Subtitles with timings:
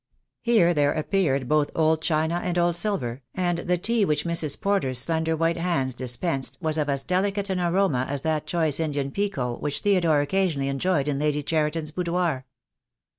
[0.41, 3.75] Here there appeared both old china and old silver, and 122 THE DAY WILL COME.
[3.75, 4.59] the tea which Mrs.
[4.59, 9.11] Porter's slender white hands dispensed was of as delicate an aroma as that choice Indian
[9.11, 12.47] pekoe which Theodore occasionally enjoyed in Lady Cheriton's boudoir.